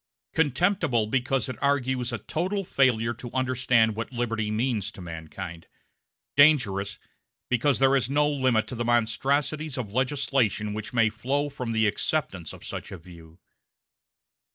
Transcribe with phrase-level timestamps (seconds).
[0.33, 5.67] Contemptible, because it argues a total failure to understand what liberty means to mankind;
[6.35, 6.97] dangerous,
[7.51, 11.85] because there is no limit to the monstrosities of legislation which may flow from the
[11.85, 13.37] acceptance of such a view.